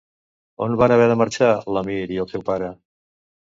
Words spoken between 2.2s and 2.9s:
el seu pare?